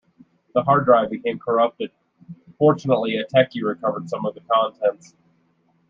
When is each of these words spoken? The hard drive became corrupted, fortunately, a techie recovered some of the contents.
The 0.55 0.63
hard 0.63 0.85
drive 0.85 1.11
became 1.11 1.37
corrupted, 1.37 1.91
fortunately, 2.57 3.17
a 3.17 3.25
techie 3.27 3.61
recovered 3.63 4.09
some 4.09 4.25
of 4.25 4.33
the 4.33 4.41
contents. 4.51 5.15